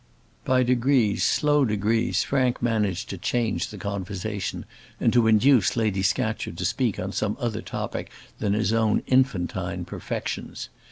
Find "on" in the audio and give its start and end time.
6.97-7.11